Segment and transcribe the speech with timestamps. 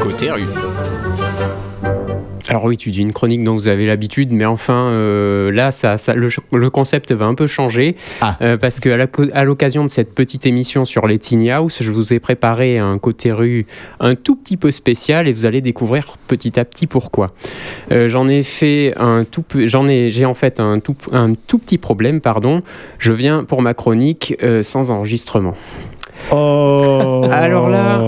[0.00, 0.44] Côté rue.
[2.48, 5.98] Alors oui, tu dis une chronique dont vous avez l'habitude, mais enfin, euh, là, ça,
[5.98, 8.38] ça- le, le concept va un peu changer, Ah.
[8.40, 8.88] euh, parce que
[9.34, 12.96] à l'occasion de cette petite émission sur les tiny house, je vous ai préparé un
[12.98, 13.66] côté rue
[14.00, 17.28] un tout petit peu spécial, et vous allez découvrir petit à petit pourquoi.
[17.90, 21.58] Euh, j'en ai fait un tout, j'en ai, j'ai en fait un tout, un tout
[21.58, 22.62] petit problème, pardon.
[22.98, 25.54] Je viens pour ma chronique euh, sans enregistrement.
[26.30, 27.98] Oh Alors là,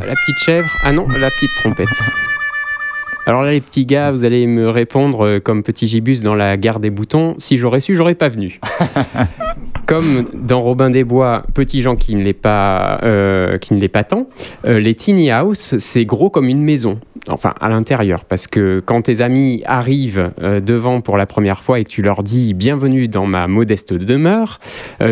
[0.00, 0.68] la petite chèvre.
[0.84, 1.88] Ah non, la petite trompette.
[3.26, 6.56] Alors là, les petits gars, vous allez me répondre euh, comme petit gibus dans la
[6.56, 7.34] gare des boutons.
[7.36, 8.58] Si j'aurais su, j'aurais pas venu.
[9.88, 13.88] comme dans Robin des Bois, petit Jean qui ne l'est pas, euh, qui ne l'est
[13.88, 14.26] pas tant.
[14.66, 17.00] euh, les tiny house, c'est gros comme une maison.
[17.26, 21.80] Enfin, à l'intérieur, parce que quand tes amis arrivent euh, devant pour la première fois
[21.80, 24.60] et que tu leur dis bienvenue dans ma modeste demeure,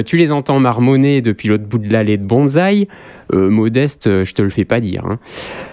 [0.05, 2.87] tu les entends marmonner depuis l'autre bout de l'allée de bonsaï.
[3.33, 5.02] Modeste, je te le fais pas dire.
[5.05, 5.19] hein.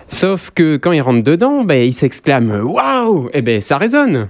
[0.07, 4.29] Sauf que quand ils rentrent dedans, ben, ils s'exclament Waouh Eh ben, ça résonne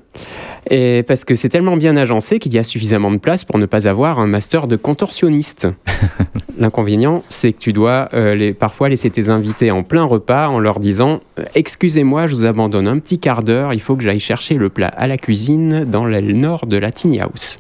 [0.75, 3.66] et parce que c'est tellement bien agencé qu'il y a suffisamment de place pour ne
[3.67, 5.67] pas avoir un master de contorsionniste.
[6.57, 10.59] L'inconvénient, c'est que tu dois euh, les- parfois laisser tes invités en plein repas en
[10.59, 14.19] leur disant euh, Excusez-moi, je vous abandonne un petit quart d'heure, il faut que j'aille
[14.19, 17.59] chercher le plat à la cuisine dans l'aile nord de la tiny house.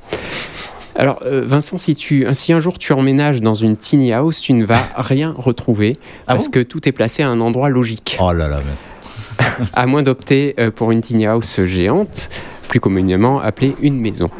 [0.95, 4.53] Alors, euh, Vincent, si, tu, si un jour tu emménages dans une tiny house, tu
[4.53, 5.97] ne vas rien retrouver
[6.27, 6.51] Ah parce bon?
[6.51, 8.87] que tout est placé à un endroit logique Oh là là, c'est-
[9.73, 12.29] à moins d'opter pour une tiny house géante,
[12.73, 14.29] plus communément appelée une maison.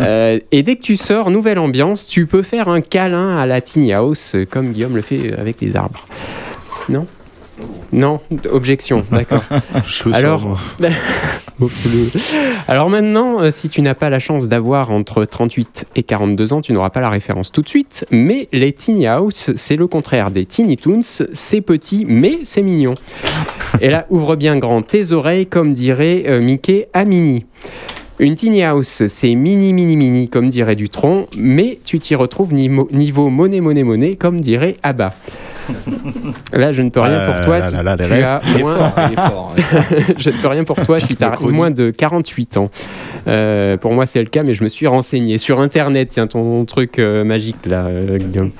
[0.00, 3.60] Euh, et dès que tu sors, nouvelle ambiance, tu peux faire un câlin à la
[3.60, 6.06] tiny house, euh, comme Guillaume le fait avec les arbres.
[6.88, 7.06] Non?
[7.92, 8.20] Non?
[8.50, 9.44] Objection, d'accord.
[10.12, 10.58] Alors,
[12.68, 16.60] Alors maintenant, euh, si tu n'as pas la chance d'avoir entre 38 et 42 ans,
[16.60, 18.06] tu n'auras pas la référence tout de suite.
[18.10, 21.00] Mais les Tiny House, c'est le contraire des Tiny Toons.
[21.32, 22.94] C'est petit, mais c'est mignon.
[23.80, 27.46] Et là, ouvre bien grand tes oreilles, comme dirait euh, Mickey à Mini.
[28.18, 32.88] Une tiny house, c'est mini, mini, mini, comme dirait Dutron, mais tu t'y retrouves nimo-
[32.92, 35.12] niveau monnaie, monnaie, monnaie, comme dirait Abba.
[36.52, 38.92] Là, je ne peux rien pour toi Ah si tu as moins
[40.18, 42.70] je ne peux rien pour toi si tu as moins de 48 ans.
[43.28, 46.10] Euh, pour moi, c'est le cas, mais je me suis renseigné sur Internet.
[46.10, 48.50] Tiens, ton truc euh, magique là, euh, Guillaume.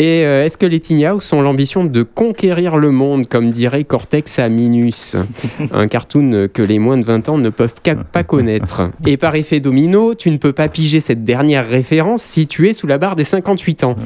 [0.00, 4.38] Et euh, est-ce que les House ont l'ambition de conquérir le monde, comme dirait Cortex
[4.38, 5.16] à Minus
[5.72, 7.74] Un cartoon que les moins de 20 ans ne peuvent
[8.12, 8.90] pas connaître.
[9.06, 12.72] Et par effet domino, tu ne peux pas piger cette dernière référence si tu es
[12.72, 13.96] sous la barre des 58 ans.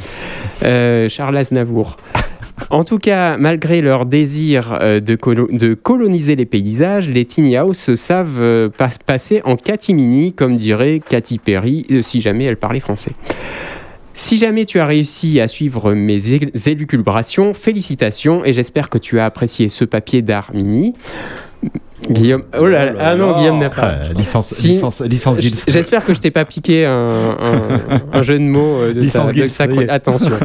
[0.65, 1.97] Euh, Charles Aznavour.
[2.71, 7.55] En tout cas, malgré leur désir euh, de, colo- de coloniser les paysages, les tiny
[7.57, 13.13] house savent pas- passer en catimini, comme dirait Katy Perry, si jamais elle parlait français.
[14.15, 16.19] Si jamais tu as réussi à suivre mes
[16.67, 20.93] élucubrations, félicitations et j'espère que tu as apprécié ce papier d'art mini.
[22.11, 23.39] Guillaume, oh là là, Oh là ah non, là.
[23.39, 23.91] Guillaume n'a pas.
[23.93, 25.39] Euh, licence, Si- licence, licence.
[25.69, 27.09] J'espère que je t'ai pas piqué un,
[27.41, 27.81] un-
[28.13, 29.89] un jeu de mots euh, de Licence ta, de.
[29.91, 30.31] Attention.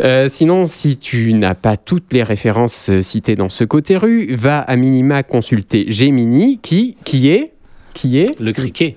[0.00, 4.32] Euh, sinon, si tu n'as pas toutes les références euh, citées dans ce côté rue,
[4.32, 7.50] va à minima consulter Gemini, qui, qui est,
[7.94, 8.94] qui est, Le criquet.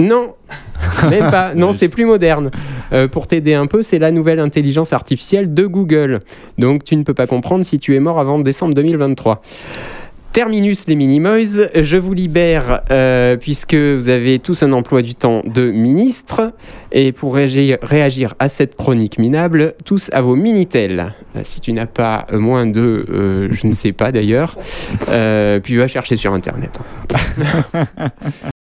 [0.00, 0.34] non,
[1.08, 1.54] même pas.
[1.54, 2.50] Non, c'est plus moderne.
[2.92, 6.20] Euh, pour t'aider un peu, c'est la nouvelle intelligence artificielle de Google.
[6.58, 9.40] Donc, tu ne peux pas comprendre si tu es mort avant décembre 2023.
[10.32, 15.42] Terminus les Minimoys, je vous libère euh, puisque vous avez tous un emploi du temps
[15.44, 16.52] de ministre
[16.90, 21.14] et pour réagir, à cette chronique minable, tous à vos Minitel.
[21.36, 24.58] Euh, si tu n'as pas moins de, je ne sais pas d'ailleurs,
[25.62, 26.80] puis va chercher sur Internet.